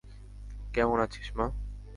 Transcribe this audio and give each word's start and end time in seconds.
কেমন 0.73 0.97
আছিস, 0.99 1.27
মা? 1.37 1.45